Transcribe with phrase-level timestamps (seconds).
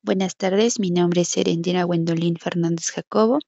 [0.00, 3.40] Buenas tardes, mi nombre es Serendina Gwendolyn Fernández Jacobo.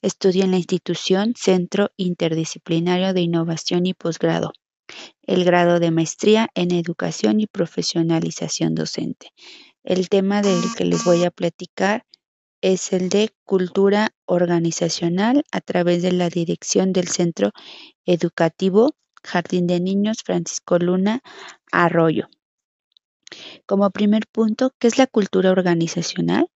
[0.00, 4.52] Estudio en la institución Centro Interdisciplinario de Innovación y Posgrado,
[5.22, 9.32] el grado de maestría en Educación y Profesionalización Docente.
[9.82, 12.06] El tema del que les voy a platicar
[12.60, 17.50] es el de cultura organizacional a través de la dirección del Centro
[18.06, 18.94] Educativo
[19.24, 21.22] Jardín de Niños Francisco Luna
[21.72, 22.28] Arroyo.
[23.66, 26.48] Como primer punto, ¿qué es la cultura organizacional?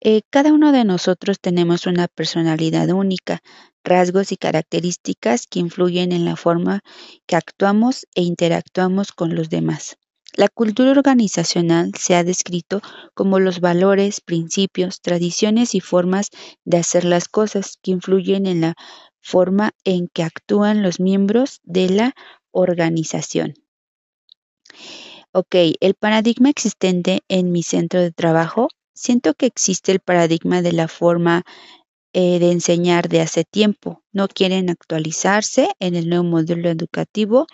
[0.00, 3.42] Eh, cada uno de nosotros tenemos una personalidad única,
[3.84, 6.80] rasgos y características que influyen en la forma
[7.26, 9.96] que actuamos e interactuamos con los demás.
[10.32, 12.80] La cultura organizacional se ha descrito
[13.14, 16.30] como los valores, principios, tradiciones y formas
[16.64, 18.74] de hacer las cosas que influyen en la
[19.20, 22.14] forma en que actúan los miembros de la
[22.52, 23.54] organización.
[25.32, 30.72] Ok, el paradigma existente en mi centro de trabajo, siento que existe el paradigma de
[30.72, 31.44] la forma
[32.12, 34.02] eh, de enseñar de hace tiempo.
[34.12, 37.46] No quieren actualizarse en el nuevo modelo educativo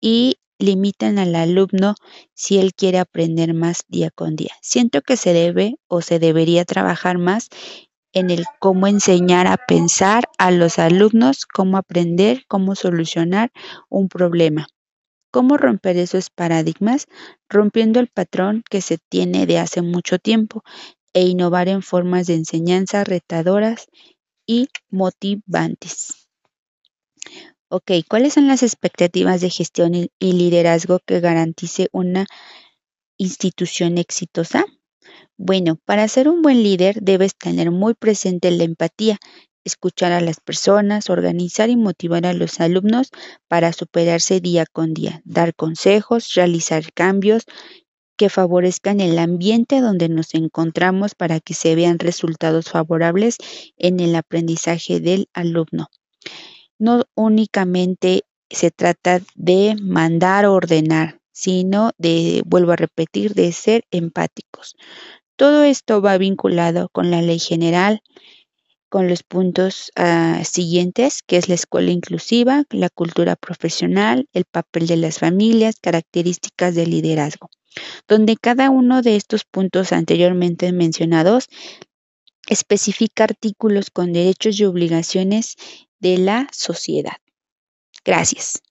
[0.00, 1.96] y limitan al alumno
[2.32, 4.54] si él quiere aprender más día con día.
[4.62, 7.48] Siento que se debe o se debería trabajar más
[8.12, 13.50] en el cómo enseñar a pensar a los alumnos, cómo aprender, cómo solucionar
[13.88, 14.68] un problema.
[15.30, 17.06] ¿Cómo romper esos paradigmas?
[17.48, 20.62] Rompiendo el patrón que se tiene de hace mucho tiempo
[21.12, 23.86] e innovar en formas de enseñanza retadoras
[24.46, 26.28] y motivantes.
[27.68, 32.26] Ok, ¿cuáles son las expectativas de gestión y liderazgo que garantice una
[33.18, 34.64] institución exitosa?
[35.36, 39.18] Bueno, para ser un buen líder debes tener muy presente la empatía,
[39.66, 43.10] escuchar a las personas, organizar y motivar a los alumnos
[43.48, 47.44] para superarse día con día, dar consejos, realizar cambios
[48.16, 53.36] que favorezcan el ambiente donde nos encontramos para que se vean resultados favorables
[53.76, 55.88] en el aprendizaje del alumno.
[56.78, 63.84] No únicamente se trata de mandar o ordenar, sino de, vuelvo a repetir, de ser
[63.90, 64.76] empáticos.
[65.36, 68.00] Todo esto va vinculado con la ley general,
[68.88, 74.86] con los puntos ah, siguientes, que es la escuela inclusiva, la cultura profesional, el papel
[74.86, 77.50] de las familias, características del liderazgo,
[78.08, 81.48] donde cada uno de estos puntos anteriormente mencionados
[82.48, 85.56] especifica artículos con derechos y obligaciones
[85.98, 87.16] de la sociedad.
[88.04, 88.62] Gracias.